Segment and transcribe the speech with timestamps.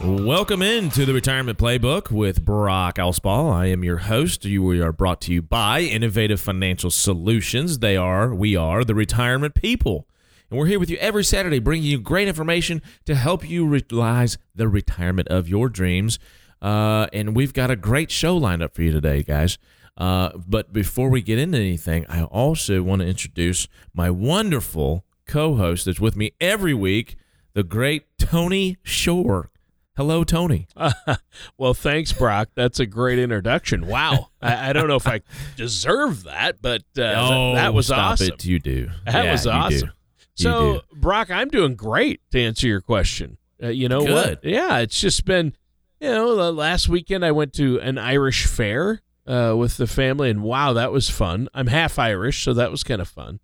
[0.00, 3.52] Welcome into the Retirement Playbook with Brock Allspaw.
[3.52, 4.44] I am your host.
[4.44, 7.80] We are brought to you by Innovative Financial Solutions.
[7.80, 10.06] They are, we are the retirement people.
[10.50, 14.38] And we're here with you every Saturday, bringing you great information to help you realize
[14.54, 16.20] the retirement of your dreams.
[16.62, 19.58] Uh, and we've got a great show lined up for you today, guys.
[19.96, 25.56] Uh, but before we get into anything, I also want to introduce my wonderful co
[25.56, 27.16] host that's with me every week,
[27.54, 29.50] the great Tony Shore.
[29.98, 30.68] Hello, Tony.
[30.76, 30.92] Uh,
[31.58, 32.50] well, thanks, Brock.
[32.54, 33.88] That's a great introduction.
[33.88, 34.28] Wow.
[34.40, 35.22] I, I, don't know if I
[35.56, 38.28] deserve that, but uh, oh, that, that, was awesome.
[38.34, 38.44] It.
[38.44, 38.90] You do.
[39.06, 39.90] That yeah, was awesome.
[40.36, 40.82] So.
[40.94, 43.38] Brock, I'm doing great to answer your question.
[43.60, 44.12] Uh, you know Good.
[44.12, 44.44] what?
[44.44, 45.52] Yeah, it's just been,
[45.98, 50.30] you know, the last weekend I went to an Irish fair uh, with the family,
[50.30, 51.48] and wow, that was fun.
[51.52, 53.40] I'm half Irish, so that was kind of fun.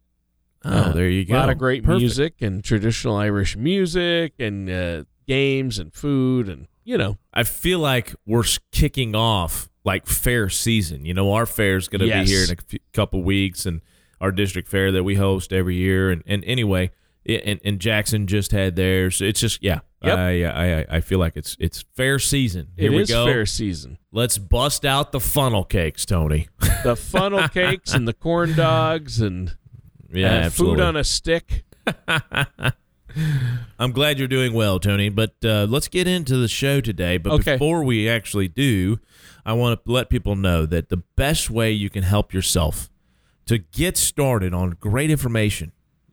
[0.65, 1.35] Oh, there you go.
[1.35, 2.01] A lot of great Perfect.
[2.01, 7.19] music and traditional Irish music and uh, games and food and you know.
[7.33, 11.05] I feel like we're kicking off like fair season.
[11.05, 12.27] You know, our fair is going to Yes.
[12.27, 13.81] be here in a few, couple weeks, and
[14.21, 16.11] our district fair that we host every year.
[16.11, 16.91] And, and anyway,
[17.27, 19.21] and, and Jackson just had theirs.
[19.23, 20.19] It's just yeah, Yep.
[20.19, 22.69] I, I I- feel like it's it's fair season.
[22.77, 23.25] Here It we is go.
[23.27, 23.97] fair season.
[24.13, 26.49] Let's bust out the funnel cakes, Tony.
[26.85, 29.57] The funnel cakes and the corn dogs and
[30.13, 31.65] yeah, uh, food on a stick.
[33.79, 35.09] I'm glad you're doing well, Tony.
[35.09, 37.17] But uh, let's get into the show today.
[37.19, 37.53] But Okay.
[37.55, 38.99] before we actually do,
[39.47, 42.89] I want to let people know that the best way you can help yourself
[43.47, 45.73] to get started on great information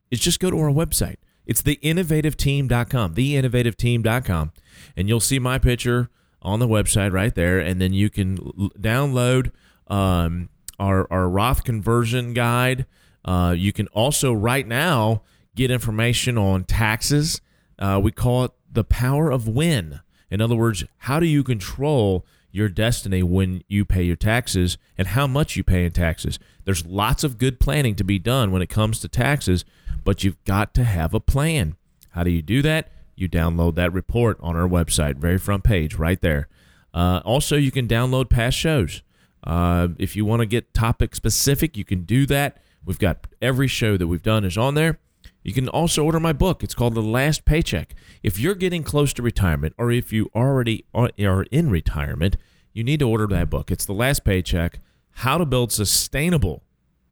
[0.10, 1.16] is just go to our website.
[1.46, 4.52] It's theinnovativeteam.com, theinnovativeteam.com,
[4.96, 6.10] and you'll see my picture
[6.42, 7.60] on the website right there.
[7.60, 9.52] And then you can l- download
[9.88, 12.86] um, our, our Roth conversion guide.
[13.24, 15.22] Uh, you can also, right now,
[15.56, 17.42] get information on taxes.
[17.78, 20.02] Uh, we call it the power of when.
[20.30, 25.10] In other words, how do you control your destiny when you pay your taxes and
[25.10, 26.40] how much you pay in taxes?
[26.64, 29.66] There's lots of good planning to be done when it comes to taxes,
[30.04, 31.76] but you've got to have a plan.
[32.12, 32.92] How do you do that?
[33.16, 36.48] You download that report on our website, very front page, right there.
[36.94, 39.02] Uh, also, you can download past shows.
[39.44, 42.58] Uh, if you want to get topic specific, you can do that.
[42.86, 45.00] We've got every show that we've done is on there.
[45.44, 46.63] You can also order my book.
[46.63, 47.96] It's called The Last Paycheck.
[48.22, 52.38] If you're getting close to retirement, or if you already are in retirement,
[52.74, 53.72] you need to order that book.
[53.72, 54.79] It's The Last Paycheck
[55.12, 56.63] How to Build Sustainable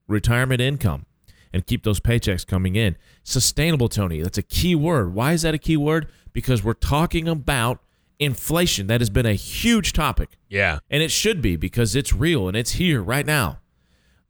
[0.07, 1.05] Retirement Income
[1.51, 2.95] and Keep Those Paychecks Coming In.
[3.23, 5.13] Sustainable, Tony, that's a key word.
[5.13, 6.07] Why is that a key word?
[6.31, 7.79] Because we're talking about
[8.19, 8.87] inflation.
[8.87, 10.37] That has been a huge topic.
[10.49, 10.79] Yeah.
[10.89, 13.59] And it should be because it's real and it's here right now.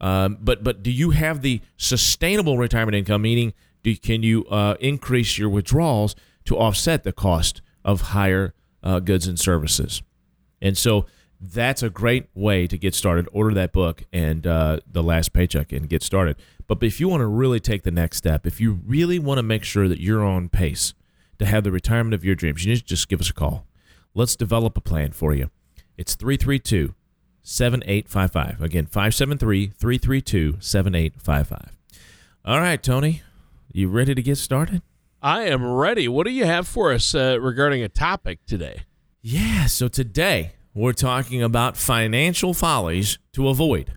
[0.01, 3.21] Um, but but do you have the sustainable retirement income?
[3.21, 3.53] Meaning,
[3.83, 8.53] do can you uh, increase your withdrawals to offset the cost of higher
[8.83, 10.01] uh, goods and services?
[10.61, 11.05] And so
[11.39, 13.27] that's a great way to get started.
[13.31, 16.35] Order that book and uh, the last paycheck and get started.
[16.67, 19.43] But if you want to really take the next step, if you really want to
[19.43, 20.93] make sure that you're on pace
[21.39, 23.65] to have the retirement of your dreams, you need to just give us a call.
[24.13, 25.49] Let's develop a plan for you.
[25.97, 26.93] It's 332
[27.41, 28.61] 7855.
[28.61, 31.77] Again, 573 332 7855.
[32.45, 33.21] All right, Tony,
[33.71, 34.81] you ready to get started?
[35.21, 36.07] I am ready.
[36.07, 38.83] What do you have for us uh, regarding a topic today?
[39.21, 43.93] Yeah, so today we're talking about financial follies to avoid.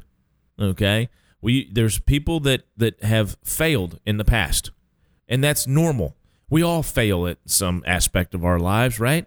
[0.61, 1.09] Okay?
[1.41, 4.71] We there's people that that have failed in the past.
[5.29, 6.17] And that's normal.
[6.51, 9.27] We all fail at some aspect of our lives, right?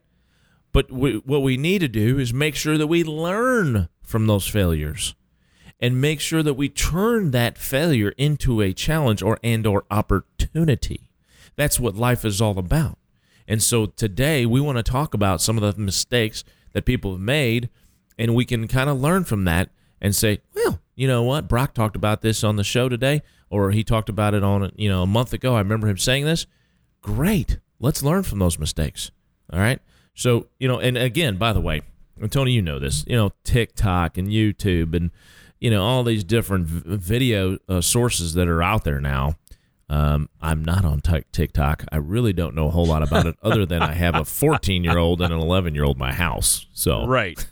[0.72, 4.46] But we, what we need to do is make sure that we learn from those
[4.46, 5.16] failures
[5.80, 11.10] and make sure that we turn that failure into a challenge or and or opportunity.
[11.56, 12.98] That's what life is all about.
[13.48, 16.44] And so today we want to talk about some of the mistakes
[16.74, 17.70] that people have made
[18.18, 19.70] and we can kind of learn from that
[20.02, 21.48] and say, well, you know what?
[21.48, 23.22] Brock talked about this on the show today.
[23.50, 25.56] or he talked about it on you know a month ago.
[25.56, 26.48] I remember him saying this.
[27.02, 29.12] Great, let's learn from those mistakes.
[29.52, 29.80] All right.
[30.14, 31.82] So you know, and again, by the way,
[32.20, 33.04] and Tony, you know this.
[33.08, 35.12] You know, TikTok and YouTube and
[35.66, 39.36] you know all these different video uh, sources that are out there now.
[39.90, 41.86] Um, I'm not on t- TikTok.
[41.92, 44.84] I really don't know a whole lot about it, other than I have a 14
[44.84, 46.68] year old and an 11 year old in my house.
[46.72, 47.44] So Right.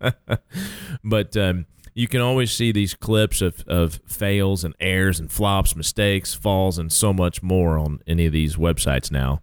[1.04, 5.76] but um, you can always see these clips of, of fails and errors and flops,
[5.76, 9.40] mistakes, falls, and so much more on any of these websites now.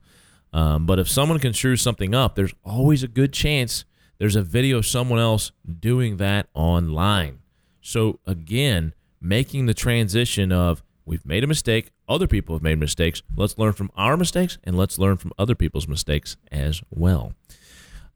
[0.52, 3.86] Um, but if someone can screw something up, there's always a good chance
[4.18, 7.40] there's a video of someone else doing that online.
[7.88, 13.24] So again, making the transition of we've made a mistake, other people have made mistakes.
[13.38, 17.32] Let's learn from our mistakes and let's learn from other people's mistakes as well.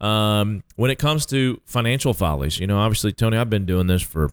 [0.01, 4.01] Um, when it comes to financial follies, you know, obviously, Tony, I've been doing this
[4.01, 4.29] for,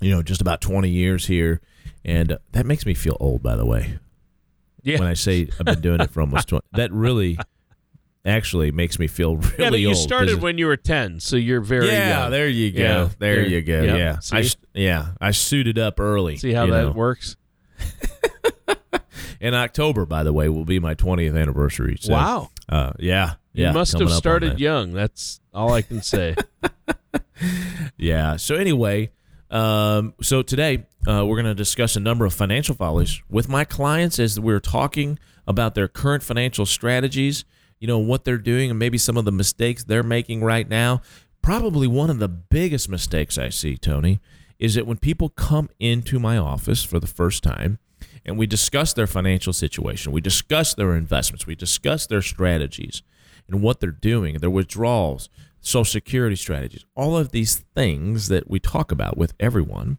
[0.00, 1.60] you know, just about 20 years here.
[2.04, 4.00] And that makes me feel old, by the way.
[4.82, 4.98] Yeah.
[4.98, 7.38] When I say I've been doing it for almost 20, that really
[8.24, 9.96] actually makes me feel really yeah, but you old.
[9.96, 12.30] started when you were 10, so you're very yeah, young.
[12.30, 12.80] there you go.
[12.80, 13.82] Yeah, there there- you go.
[13.82, 14.36] Yeah, See?
[14.36, 14.44] I
[14.74, 16.36] yeah, I suited up early.
[16.36, 16.92] See how that know.
[16.92, 17.36] works?
[19.40, 21.96] In October, by the way, will be my 20th anniversary.
[21.98, 22.50] So, wow.
[22.68, 23.34] Uh, yeah.
[23.54, 24.60] You yeah, must have started that.
[24.60, 24.92] young.
[24.92, 26.36] That's all I can say.
[27.96, 28.36] Yeah.
[28.36, 29.10] So anyway,
[29.50, 33.64] um, so today uh, we're going to discuss a number of financial follies with my
[33.64, 37.44] clients as we're talking about their current financial strategies.
[37.80, 41.00] You know what they're doing and maybe some of the mistakes they're making right now.
[41.42, 44.20] Probably one of the biggest mistakes I see, Tony,
[44.58, 47.78] is that when people come into my office for the first time
[48.26, 53.02] and we discuss their financial situation, we discuss their investments, we discuss their strategies
[53.48, 55.30] and what they're doing, their withdrawals,
[55.60, 59.96] social security strategies, all of these things that we talk about with everyone.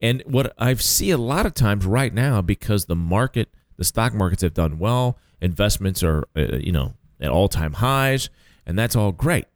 [0.00, 4.12] And what I see a lot of times right now, because the market, the stock
[4.14, 8.30] markets have done well, investments are, uh, you know, at all time highs,
[8.66, 9.46] and that's all great.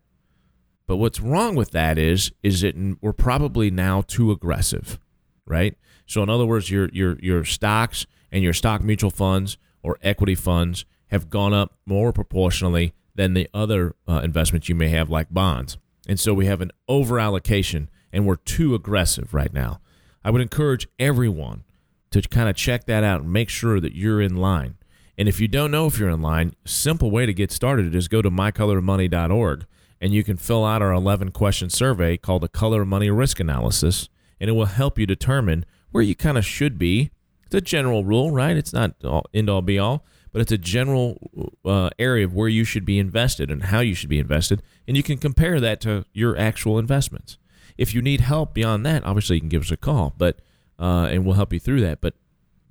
[0.86, 4.98] But what's wrong with that is, is that we're probably now too aggressive,
[5.46, 5.76] right?
[6.06, 10.34] So in other words, your your your stocks and your stock mutual funds or equity
[10.34, 15.28] funds have gone up more proportionally than the other uh, investments you may have, like
[15.30, 15.76] bonds.
[16.08, 19.80] And so we have an over allocation, and we're too aggressive right now.
[20.24, 21.64] I would encourage everyone
[22.10, 24.76] to kind of check that out and make sure that you're in line.
[25.18, 28.08] And if you don't know if you're in line, simple way to get started is
[28.08, 29.66] go to mycolormoney.org
[30.02, 33.38] and you can fill out our 11 question survey called the Color of Money Risk
[33.38, 34.08] Analysis,
[34.40, 37.12] and it will help you determine where you kind of should be.
[37.46, 38.56] It's a general rule, right?
[38.56, 41.18] It's not all, end all be all, but it's a general
[41.64, 44.96] uh, area of where you should be invested and how you should be invested, and
[44.96, 47.38] you can compare that to your actual investments.
[47.78, 50.40] If you need help beyond that, obviously you can give us a call, but
[50.80, 52.00] uh, and we'll help you through that.
[52.00, 52.14] But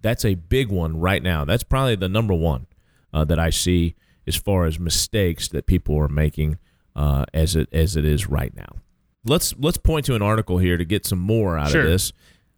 [0.02, 1.46] that's a big one right now.
[1.46, 2.68] That's probably the number one
[3.14, 3.96] uh, that I see
[4.28, 6.58] as far as mistakes that people are making
[6.96, 8.78] uh, as it as it is right now.
[9.26, 11.82] Let's let's point to an article here to get some more out Sure.
[11.82, 12.14] of this,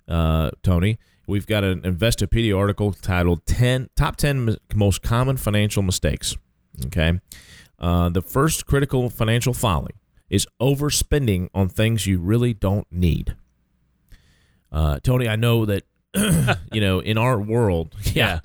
[0.07, 0.97] uh, Tony.
[1.27, 6.35] We've got an Investopedia article titled 10 Top 10 Most Common Financial Mistakes.
[6.85, 7.19] Okay.
[7.79, 9.91] Uh, the first critical financial folly
[10.29, 13.35] is overspending on things you really don't need.
[14.71, 15.83] Uh, Tony, I know that,
[16.71, 18.39] you know, in our world, yeah, Yeah.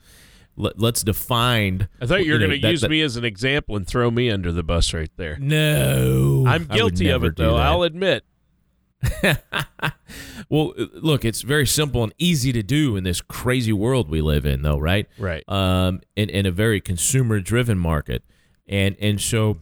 [0.60, 1.88] Let, let's define.
[2.00, 4.28] I thought you were going to use that- me as an example and throw me
[4.30, 5.36] under the bus right there.
[5.38, 6.44] No.
[6.48, 7.56] I'm guilty of it, though.
[7.56, 7.66] that.
[7.66, 8.24] I'll admit.
[10.48, 14.20] well, uh, look, it's very simple and easy to do in this crazy world we
[14.20, 15.06] live in, though, right?
[15.18, 15.44] Right.
[15.48, 18.24] Um, in, in a very consumer-driven market,
[18.66, 19.58] and and so,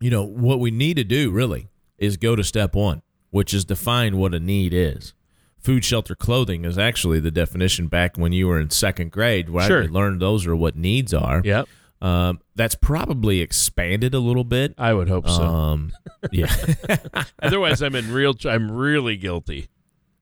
[0.00, 1.68] you know, what we need to do really
[1.98, 5.14] is go to step one, which is define what a need is.
[5.62, 9.66] Food, shelter, clothing is actually the definition back when you were in second grade, right?
[9.68, 9.82] Sure.
[9.82, 11.40] We learned those are what needs are.
[11.44, 11.68] Yep.
[12.00, 14.74] Um, that's probably expanded a little bit.
[14.76, 15.42] I would hope so.
[15.42, 15.92] Um,
[16.32, 16.52] yeah.
[17.42, 18.34] Otherwise, I'm in real.
[18.44, 19.68] I'm really guilty.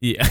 [0.00, 0.28] Yeah.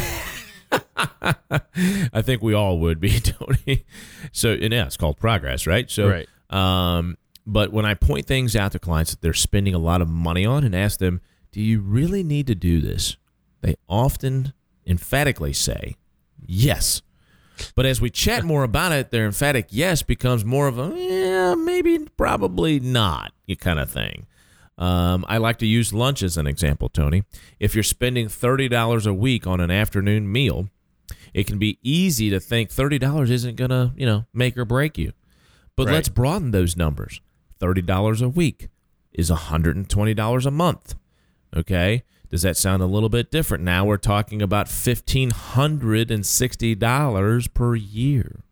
[0.95, 3.85] I think we all would be, Tony.
[4.31, 5.89] So, and yeah, it's called progress, right?
[5.89, 6.27] So, Right.
[6.51, 10.07] um, but when I point things out to clients that they're spending a lot of
[10.09, 13.17] money on and ask them, do you really need to do this?
[13.61, 14.53] They often
[14.89, 15.95] emphatically say,
[16.45, 17.01] yes.
[17.75, 21.55] But as we chat more about it, their emphatic yes becomes more of a, yeah,
[21.55, 24.25] maybe, probably not, kind of thing.
[24.77, 27.23] Um, I like to use lunch as an example, Tony.
[27.59, 30.69] If you're spending $30 a week on an afternoon meal,
[31.33, 34.97] it can be easy to think $30 isn't going to, you know, make or break
[34.97, 35.11] you.
[35.75, 35.95] But Right.
[35.95, 37.19] let's broaden those numbers.
[37.59, 38.69] $30 a week
[39.11, 40.95] is $120 a month.
[41.55, 42.03] Okay?
[42.29, 43.63] Does that sound a little bit different?
[43.63, 48.43] Now we're talking about $1,560 per year.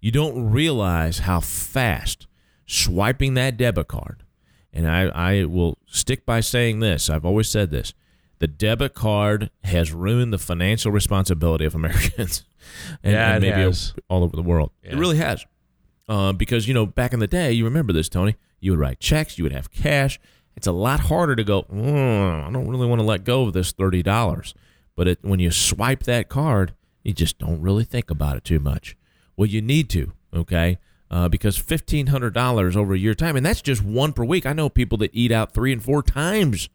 [0.00, 2.26] You don't realize how fast
[2.66, 4.22] swiping that debit card,
[4.72, 7.94] and I, I will stick by saying this, I've always said this
[8.38, 12.44] the debit card has ruined the financial responsibility of Americans.
[13.02, 13.72] and, Yeah, and maybe
[14.08, 14.70] all over the world.
[14.82, 15.44] It really has.
[16.08, 18.98] Uh, because, you know, back in the day, you remember this, Tony, you would write
[18.98, 20.18] checks, you would have cash.
[20.58, 23.52] It's a lot harder to go, "Mm, I don't really want to let go of
[23.52, 24.54] this $30.
[24.96, 26.74] But it, when you swipe that card,
[27.04, 28.96] you just don't really think about it too much.
[29.36, 30.78] Well, you need to, okay?
[31.12, 34.46] Uh, because $1,500 over a year time, and that's just one per week.
[34.46, 36.68] I know people that eat out three and four times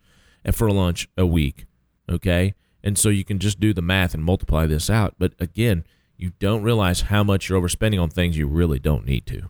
[0.54, 1.66] for lunch a week,
[2.10, 2.54] okay?
[2.82, 5.16] And so you can just do the math and multiply this out.
[5.20, 5.84] But again,
[6.16, 9.50] you don't realize how much you're overspending on things you really don't need to.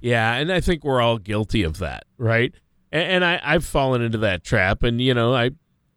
[0.00, 2.52] Yeah, and I think we're all guilty of that, right?
[2.92, 4.82] And, and I, I've fallen into that trap.
[4.82, 5.50] And you know, I,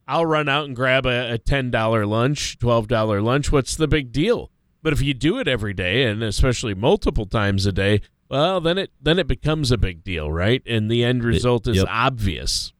[0.07, 3.51] I'll run out and grab a, a ten dollar lunch, twelve dollar lunch.
[3.51, 4.51] What's the big deal?
[4.83, 8.77] But if you do it every day, and especially multiple times a day, well, then
[8.77, 10.63] it then it becomes a big deal, right?
[10.65, 11.87] And the end result is yep.
[11.89, 12.73] obvious.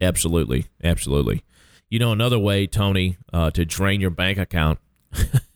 [0.00, 1.44] Absolutely, absolutely.
[1.88, 4.78] You know, another way, Tony, uh, to drain your bank account,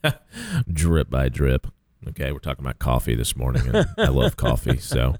[0.73, 1.67] drip by drip.
[2.09, 5.17] Okay, we're talking about coffee this morning, and I love coffee, so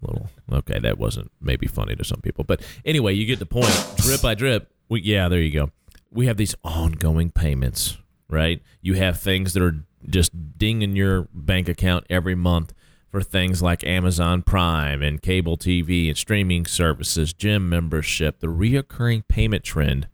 [0.00, 0.78] little okay.
[0.78, 3.72] That wasn't maybe funny to some people, but anyway, you get the point.
[3.96, 4.70] Drip by drip.
[4.88, 5.70] We, yeah, there you go.
[6.10, 7.98] We have these ongoing payments,
[8.28, 8.62] right?
[8.80, 12.72] You have things that are just dinging your bank account every month
[13.10, 18.40] for things like Amazon Prime and cable TV and streaming services, gym membership.
[18.40, 20.08] The reoccurring payment trend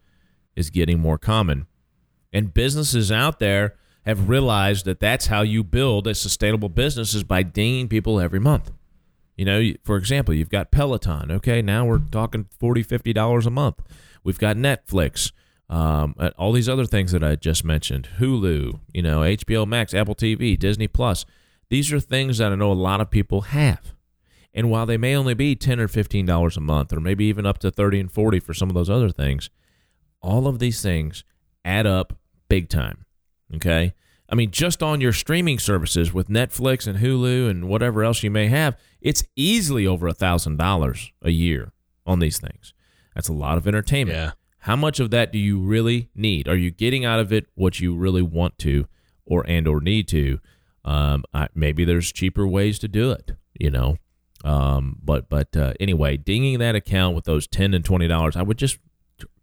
[0.57, 1.67] is getting more common.
[2.33, 3.75] And businesses out there
[4.05, 8.41] have realized that that's how you build a sustainable business is by dinging people every
[8.41, 8.71] month.
[9.43, 11.33] You know, for example, you've got Peloton.
[11.33, 13.83] Okay, now we're talking $40, $50 a month.
[14.23, 15.33] We've got Netflix,
[15.69, 19.95] um, uh, all these other things that I just mentioned Hulu, you know, HBO Max,
[19.95, 21.27] Apple TV, Disney Plus.
[21.71, 23.97] These are things that I know a lot of people have.
[24.55, 27.59] And while they may only be 10 or $15 a month, or maybe even up
[27.59, 29.51] to 30 and 40 for some of those other things,
[30.21, 31.25] all of these things
[31.65, 32.17] add up
[32.49, 33.07] big time.
[33.57, 33.93] Okay.
[34.33, 38.31] I mean, just on your streaming services with Netflix and Hulu and whatever else you
[38.31, 41.73] may have, it's easily over a thousand dollars a year
[42.07, 42.73] on these things.
[43.15, 44.17] That's a lot of entertainment.
[44.17, 44.31] Yeah.
[44.61, 46.49] How much of that do you really need?
[46.49, 48.87] Are you getting out of it what you really want to,
[49.27, 50.41] or and or need to?
[50.83, 53.33] Um, I, maybe there's cheaper ways to do it.
[53.61, 53.99] You know,
[54.45, 58.43] um, but but uh, anyway, dinging that account with those ten and twenty dollars, I
[58.43, 58.79] would just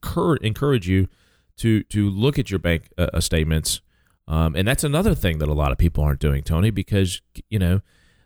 [0.01, 1.09] cur- encourage you
[1.57, 3.81] to to look at your bank uh, uh, statements.
[4.29, 7.57] Um, and that's another thing that a lot of people aren't doing, Tony, because you
[7.59, 7.81] know,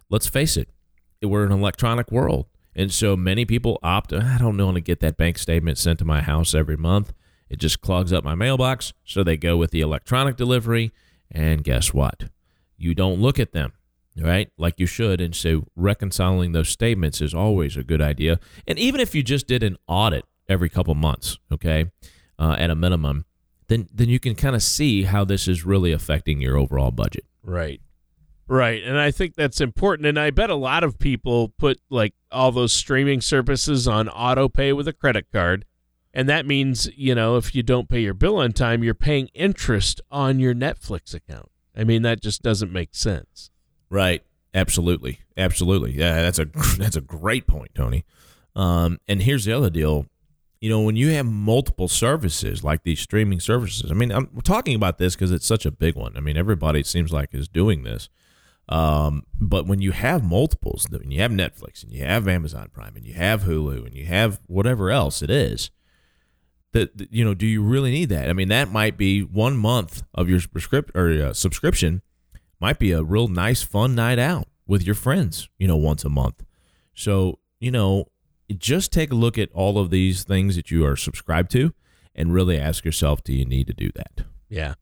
[0.10, 0.70] let's face it,
[1.22, 4.12] we're an electronic world, and so many people opt.
[4.12, 7.14] I don't want to get that bank statement sent to my house every month.
[7.50, 10.92] It just clogs up my mailbox, so they go with the electronic delivery.
[11.32, 12.26] And guess what?
[12.78, 13.72] You don't look at them,
[14.20, 14.52] right?
[14.58, 15.22] Like you should.
[15.22, 18.40] And so reconciling those statements is always a good idea.
[18.68, 21.92] And even if you just did an audit every couple months, okay,
[22.38, 23.26] uh, at a minimum,
[23.68, 27.26] then then you can kind of see how this is really affecting your overall budget.
[27.44, 27.82] Right.
[28.48, 28.84] Right.
[28.84, 30.06] And I think that's important.
[30.06, 34.50] And I bet a lot of people put like all those streaming services on auto
[34.50, 35.66] pay with a credit card.
[36.14, 39.30] And that means, you know, if you don't pay your bill on time, you're paying
[39.34, 41.50] interest on your Netflix account.
[41.76, 43.50] I mean, that just doesn't make sense.
[43.90, 44.24] Right.
[44.54, 45.22] Absolutely.
[45.36, 45.94] Absolutely.
[45.94, 46.46] Yeah, that's a
[46.78, 48.06] that's a great point, Tony.
[48.56, 50.06] Um, and here's the other deal.
[50.64, 54.40] You know, when you have multiple services like these streaming services, I mean, I'm we're
[54.40, 56.16] talking about this because it's such a big one.
[56.16, 58.08] I mean, everybody seems like is doing this.
[58.70, 62.96] Um, but when you have multiples, when you have Netflix and you have Amazon Prime
[62.96, 65.70] and you have Hulu and you have whatever else it is,
[66.72, 68.30] that that, you know, do you really need that?
[68.30, 72.02] I mean, that might be one month of your prescript or uh, subscription
[72.62, 76.10] might be a real nice fun night out with your friends, you know, once a
[76.10, 76.42] month.
[76.94, 78.06] So, you know,
[78.54, 81.74] just take a look at all of these things that you are subscribed to
[82.16, 84.22] and really ask yourself, do you need to do that?
[84.50, 84.76] Yeah.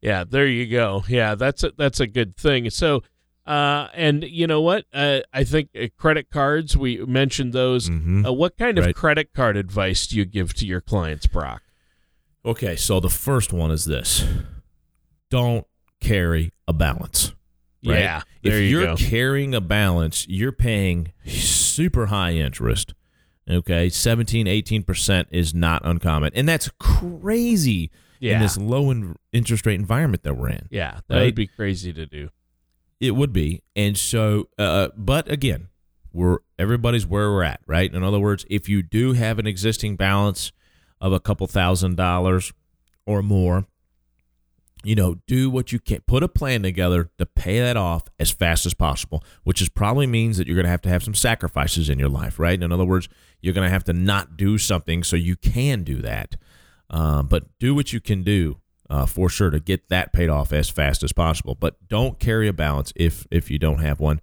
[0.00, 1.04] Yeah, there you go.
[1.08, 2.70] Yeah, that's a, that's a good thing.
[2.70, 3.02] So,
[3.46, 4.86] uh, and you know what?
[4.94, 6.76] Uh, I think uh, credit cards.
[6.76, 7.88] We mentioned those.
[7.90, 8.26] Mhm.
[8.26, 8.94] Uh, what kind of Right.
[8.94, 11.62] credit card advice do you give to your clients, Brock?
[12.44, 14.24] Okay, so the first one is this
[15.30, 15.66] don't
[16.00, 17.34] carry a balance.
[17.84, 18.00] Right?
[18.00, 18.96] Yeah, if you you're go.
[18.96, 21.12] carrying a balance, you're paying
[21.70, 22.94] super high interest.
[23.48, 26.30] Okay, 17, 18% is not uncommon.
[26.34, 28.34] And that's crazy Yeah.
[28.34, 30.68] in this low in- interest rate environment that we're in.
[30.70, 31.24] Yeah, that Right?
[31.24, 32.28] would be crazy to do.
[33.00, 33.62] It would be.
[33.74, 35.68] And so, uh, but again,
[36.12, 37.92] we're everybody's where we're at, right?
[37.92, 40.52] In other words, if you do have an existing balance,
[41.00, 42.52] of a couple thousand dollars
[43.06, 43.66] or more,
[44.82, 46.00] you know, do what you can.
[46.06, 50.06] Put a plan together to pay that off as fast as possible, which is probably
[50.06, 52.60] means that you're going to have to have some sacrifices in your life, right?
[52.60, 53.08] In other words,
[53.40, 56.36] you're going to have to not do something so you can do that.
[56.88, 58.58] Um, but do what you can do
[58.88, 61.54] uh, for sure to get that paid off as fast as possible.
[61.54, 64.20] But don't carry a balance if if you don't have one.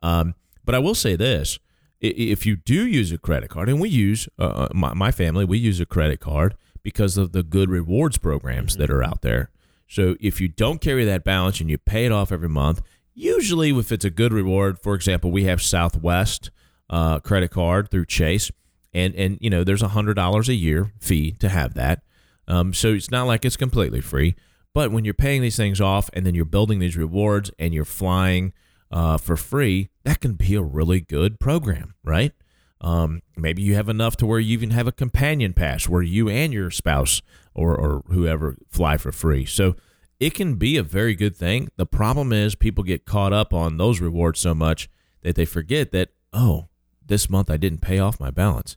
[0.00, 1.58] Um, but I will say this:
[2.00, 5.44] if you do use a credit card, and we use uh, uh, my, my family,
[5.44, 9.50] we use a credit card because of the good rewards programs that are out there.
[9.88, 12.82] So if you don't carry that balance and you pay it off every month,
[13.14, 16.50] usually if it's a good reward, for example, we have Southwest
[16.90, 18.50] uh, credit card through Chase,
[18.94, 22.02] and and you know there's a hundred dollars a year fee to have that.
[22.46, 24.34] Um, so it's not like it's completely free.
[24.74, 27.84] But when you're paying these things off and then you're building these rewards and you're
[27.84, 28.52] flying
[28.90, 32.32] uh, for free, that can be a really good program, right?
[32.80, 36.28] Um, maybe you have enough to where you even have a companion pass where you
[36.28, 37.22] and your spouse
[37.54, 39.44] or, or whoever fly for free.
[39.44, 39.74] So
[40.20, 41.68] it can be a very good thing.
[41.76, 44.88] The problem is people get caught up on those rewards so much
[45.22, 46.68] that they forget that, oh,
[47.04, 48.76] this month I didn't pay off my balance.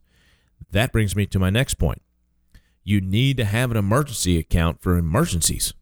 [0.72, 2.02] That brings me to my next point.
[2.84, 5.74] You need to have an emergency account for emergencies.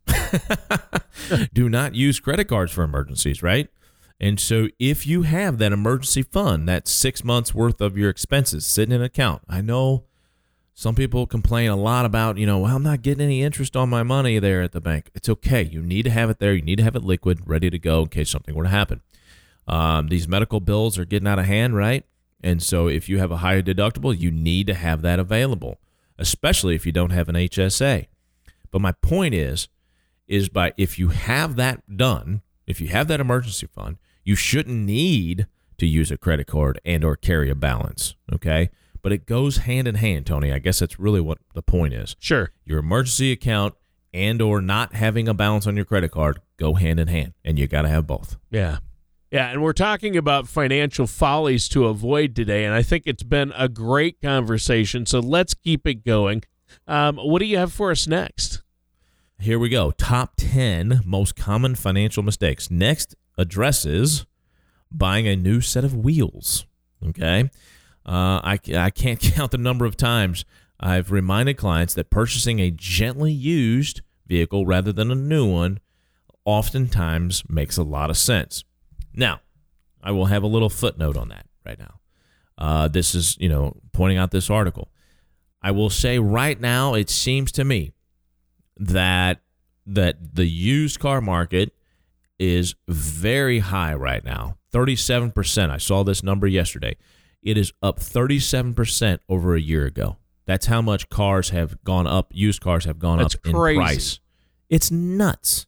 [1.54, 3.70] Do not use credit cards for emergencies, right?
[4.20, 8.66] And so if you have that emergency fund, that six months worth of your expenses
[8.66, 10.04] sitting in an account, I know
[10.74, 13.90] some people complain a lot about, you know, well, I'm not getting any interest on
[13.90, 15.10] my money there at the bank.
[15.14, 15.64] It's okay.
[15.64, 16.54] You need to have it there.
[16.54, 19.02] You need to have it liquid, ready to go in case something were to happen.
[19.68, 22.06] Um, these medical bills are getting out of hand, right?
[22.42, 25.80] And so if you have a higher deductible, you need to have that available,
[26.18, 28.08] especially if you don't have an HSA.
[28.72, 29.68] But my point is,
[30.28, 34.86] is by if you have that done, if you have that emergency fund, you shouldn't
[34.86, 35.48] need
[35.78, 38.70] to use a credit card and or carry a balance, okay?
[39.02, 40.52] But it goes hand in hand, Tony.
[40.52, 42.16] I guess that's really what the point is.
[42.20, 42.52] Sure.
[42.66, 43.76] Your emergency account
[44.14, 47.58] and or not having a balance on your credit card go hand in hand, and
[47.58, 48.38] you got to have both.
[48.52, 48.80] Yeah.
[49.32, 53.54] Yeah, and we're talking about financial follies to avoid today, and I think it's been
[53.56, 55.06] a great conversation.
[55.06, 56.44] So let's keep it going.
[56.88, 58.64] Um, what do you have for us next?
[59.40, 59.92] Here we go.
[59.92, 62.72] Top 10 most common financial mistakes.
[62.72, 64.26] Next addresses
[64.92, 66.66] buying a new set of wheels.
[67.08, 67.50] Okay.
[68.06, 70.46] Uh, I, I can't count the number of times
[70.80, 75.80] I've reminded clients that purchasing a gently used vehicle rather than a new one
[76.46, 78.64] oftentimes makes a lot of sense.
[79.14, 79.42] Now,
[80.02, 82.00] I will have a little footnote on that right now.
[82.58, 84.90] Uh, this is, you know, pointing out this article.
[85.62, 87.94] I will say right now, it seems to me
[88.78, 89.42] that
[89.86, 91.74] that the used car market
[92.40, 95.70] is very high right now 37%.
[95.70, 96.96] I saw this number yesterday.
[97.42, 100.18] It is up 37% over a year ago.
[100.46, 103.80] That's how much cars have gone up, used cars have gone That's up crazy.
[103.80, 104.20] in price.
[104.70, 105.68] It's nuts.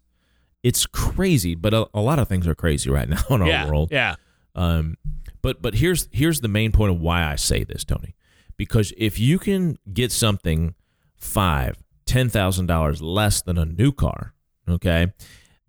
[0.64, 3.68] It's crazy, but a, a lot of things are crazy right now in our yeah,
[3.68, 3.90] world.
[3.92, 4.16] Yeah.
[4.56, 4.98] Um,
[5.42, 8.16] but but here's here's the main point of why I say this, Tony,
[8.58, 10.76] because if you can get something
[11.16, 14.34] five, ten thousand dollars less than a new car,
[14.70, 15.14] okay,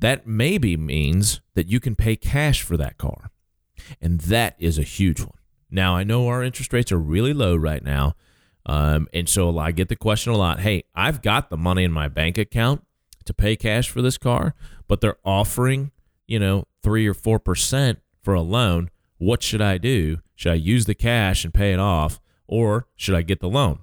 [0.03, 3.31] that maybe means that you can pay cash for that car.
[4.01, 5.39] And that is a huge one.
[5.71, 8.15] Now, I know our interest rates are really low right now.
[8.67, 11.93] Um, and so I get the question a lot hey, I've got the money in
[11.93, 12.85] my bank account
[13.25, 14.55] to pay cash for this car,
[14.89, 15.93] but they're offering,
[16.27, 18.91] you know, three or 4% for a loan.
[19.19, 20.19] What should I do?
[20.35, 23.81] Should I use the cash and pay it off, or should I get the loan?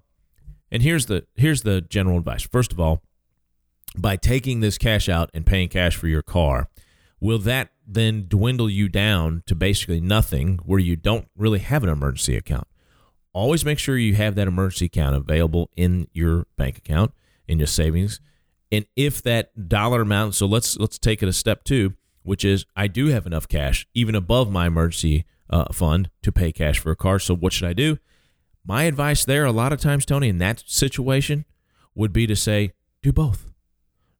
[0.70, 2.44] And here's the here's the general advice.
[2.44, 3.02] First of all,
[3.98, 6.70] by taking this cash out and paying cash for your car,
[7.20, 11.90] will that then dwindle you down to basically nothing where you don't really have an
[11.90, 12.68] emergency account?
[13.34, 17.14] Always make sure you have that emergency account available in your bank account,
[17.48, 18.20] in your savings.
[18.72, 22.66] And if that dollar amount, so let's let's take it a step two, which is
[22.76, 26.92] I do have enough cash, even above my emergency uh, fund, to pay cash for
[26.92, 27.18] a car.
[27.20, 27.98] So what should I do?
[28.66, 31.46] My advice there, a lot of times, Tony, in that situation,
[31.96, 33.49] would be to say do both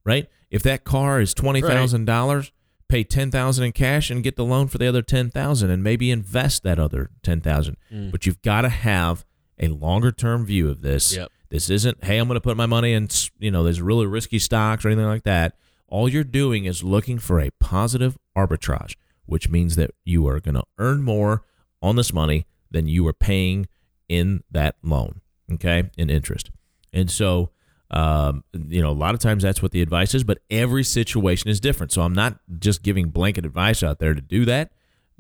[0.10, 0.28] right?
[0.50, 2.52] If that car is twenty thousand dollars,
[2.90, 5.84] pay ten thousand in cash and get the loan for the other ten thousand, and
[5.84, 7.78] maybe invest that other ten thousand.
[7.94, 8.12] Mm.
[8.12, 9.24] But you've got to have
[9.60, 11.16] a longer term view of this.
[11.16, 11.32] Yep.
[11.50, 14.38] This isn't, hey, I'm going to put my money in, you know, there's really risky
[14.38, 15.56] stocks or anything like that.
[15.88, 18.96] All you're doing is looking for a positive arbitrage,
[19.26, 21.44] which means that you are going to earn more
[21.82, 23.68] on this money than you are paying
[24.08, 25.22] in that loan,
[25.54, 26.52] okay, in interest.
[26.94, 27.50] And so
[27.92, 31.50] um, you know, a lot of times that's what the advice is, but every situation
[31.50, 31.92] is different.
[31.92, 34.72] So I'm not just giving blanket advice out there to do that.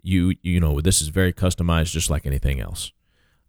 [0.03, 2.91] You you know, this is very customized, just like anything else.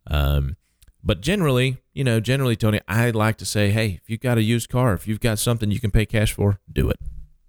[0.06, 0.56] Um,
[1.02, 4.42] But generally, you know, generally, Tony, I like to say, hey, if you've got a
[4.42, 6.98] used car, if you've got something you can pay cash for, do it.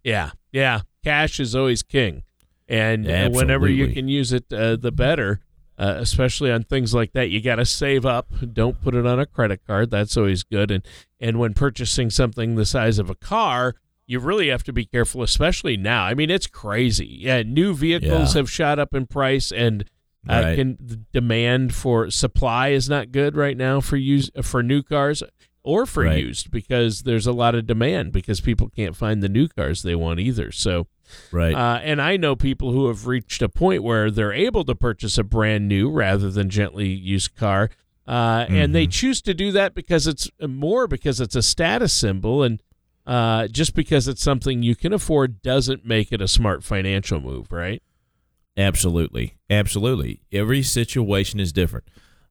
[0.04, 0.82] Yeah, yeah.
[1.04, 2.24] Cash is always king,
[2.68, 5.42] and uh, whenever you can use it, uh, the better.
[5.82, 8.28] Uh, especially on things like that, you got to save up.
[8.54, 9.90] Don't put it on a credit card.
[9.90, 10.70] That's always good.
[10.70, 10.84] And
[11.20, 13.74] and when purchasing something the size of a car,
[14.06, 16.04] you really have to be careful, especially now.
[16.04, 17.08] I mean, it's crazy.
[17.22, 18.42] Yeah, new vehicles Yeah.
[18.42, 19.84] have shot up in price, and
[20.30, 20.56] uh, Right.
[20.56, 25.24] can the demand for supply is not good right now for use for new cars
[25.64, 26.24] or for Right.
[26.24, 29.96] used because there's a lot of demand because people can't find the new cars they
[29.96, 30.52] want either.
[30.52, 30.88] So,
[31.32, 31.54] Right.
[31.54, 35.18] uh, and I know people who have reached a point where they're able to purchase
[35.18, 37.70] a brand new rather than gently used car.
[38.08, 42.44] Uh, And they choose to do that because it's more because it's a status symbol.
[42.44, 42.62] And
[43.06, 47.52] uh, just because it's something you can afford doesn't make it a smart financial move,
[47.52, 47.82] right?
[48.58, 49.36] Absolutely.
[49.50, 50.22] Absolutely.
[50.32, 51.86] Every situation is different.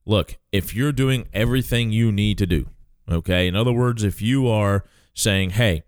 [0.05, 2.67] Look, if you're doing everything you need to do,
[3.09, 4.83] okay, in other words, if you are
[5.13, 5.83] saying, hey,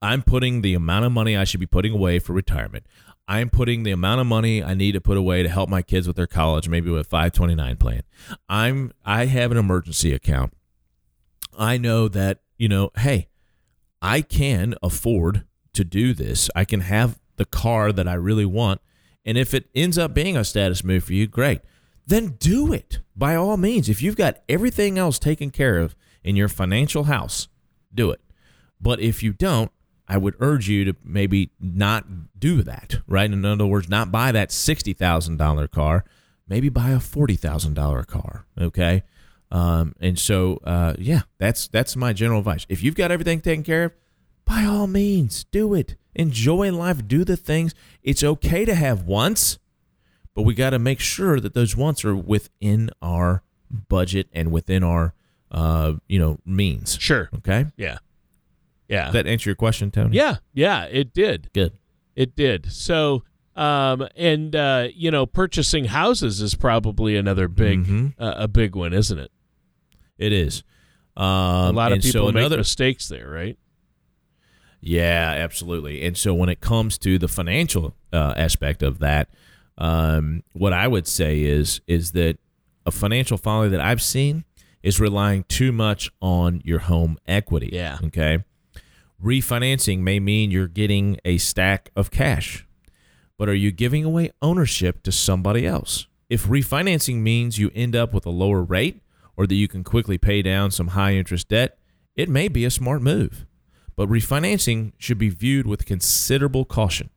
[0.00, 2.86] I'm putting the amount of money I should be putting away for retirement,
[3.26, 6.06] I'm putting the amount of money I need to put away to help my kids
[6.06, 8.02] with their college, maybe with a 529 plan.
[8.48, 10.54] I'm I have an emergency account.
[11.56, 13.28] I know that, you know, hey,
[14.00, 16.48] I can afford to do this.
[16.56, 18.80] I can have the car that I really want.
[19.24, 21.60] And if it ends up being a status move for you, great.
[22.06, 23.90] Then do it by all means.
[23.90, 27.48] If you've got everything else taken care of in your financial house,
[27.94, 28.20] do it.
[28.80, 29.70] But if you don't,
[30.06, 32.06] I would urge you to maybe not
[32.38, 33.30] do that, right?
[33.30, 36.04] In other words, not buy that $60,000 car,
[36.48, 39.02] maybe buy a $40,000 car, okay?
[39.50, 42.66] Um, and so, uh, yeah, that's that's my general advice.
[42.68, 43.92] If you've got everything taken care of,
[44.44, 45.96] by all means, do it.
[46.14, 47.06] Enjoy life.
[47.06, 47.74] Do the things.
[48.02, 49.58] It's okay to have wants,
[50.34, 54.82] but we got to make sure that those wants are within our budget and within
[54.82, 55.14] our,
[55.50, 56.96] uh, you know, means.
[57.00, 57.28] Sure.
[57.36, 57.66] Okay.
[57.76, 57.98] Yeah.
[58.88, 59.04] Yeah.
[59.06, 60.16] Does that answer your question, Tony?
[60.16, 60.36] yeah.
[60.54, 60.84] Yeah.
[60.84, 61.50] It did.
[61.52, 61.72] Good.
[62.16, 62.70] It did.
[62.72, 63.22] So,
[63.56, 68.14] um, and uh, you know, purchasing houses is probably another big, Mhm.
[68.18, 69.30] uh, a big one, isn't it?
[70.18, 70.62] It is.
[71.16, 73.58] Um, a lot of people so make another, mistakes there, right?
[74.80, 76.04] Yeah, absolutely.
[76.04, 79.28] And so when it comes to the financial uh, aspect of that,
[79.76, 82.38] um, what I would say is is that
[82.86, 84.44] a financial folly that I've seen
[84.82, 87.70] is relying too much on your home equity.
[87.72, 87.98] Yeah.
[88.04, 88.44] Okay.
[89.22, 92.66] Refinancing may mean you're getting a stack of cash,
[93.36, 96.06] but are you giving away ownership to somebody else?
[96.30, 99.02] If refinancing means you end up with a lower rate
[99.36, 101.78] or that you can quickly pay down some high interest debt,
[102.14, 103.44] it may be a smart move.
[103.96, 107.10] But refinancing should be viewed with considerable caution.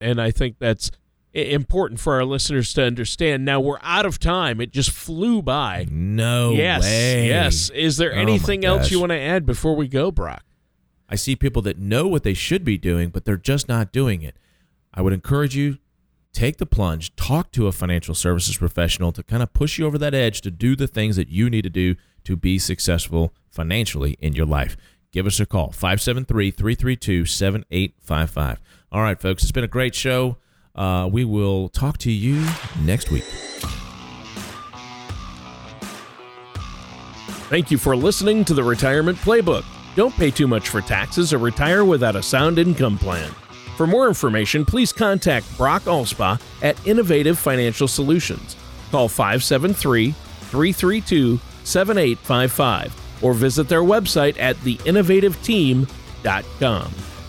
[0.00, 0.94] And I think that's i-
[1.32, 3.44] important for our listeners to understand.
[3.44, 4.60] Now we're out of time.
[4.60, 5.86] It just flew by.
[5.90, 6.82] No yes.
[6.82, 7.28] way.
[7.28, 7.70] Yes.
[7.70, 10.44] Is there Oh anything else you want to add before we go, Brock?
[11.08, 14.22] I see people that know what they should be doing, but they're just not doing
[14.22, 14.36] it.
[14.92, 15.78] I would encourage you
[16.32, 19.98] take the plunge, talk to a financial services professional to kind of push you over
[19.98, 24.16] that edge to do the things that you need to do to be successful financially
[24.20, 24.76] in your life.
[25.10, 28.58] Give us a call 573-332-7855.
[28.92, 30.36] All right, folks, it's been a great show.
[30.78, 32.46] Uh, we will talk to you
[32.82, 33.24] next week.
[37.50, 39.64] Thank you for listening to the Retirement Playbook.
[39.96, 43.30] Don't pay too much for taxes or retire without a sound income plan.
[43.76, 48.54] For more information, please contact Brock Allspaw at Innovative Financial Solutions.
[48.90, 56.92] Call 573 332 7855 or visit their website at theinnovativeteam.com.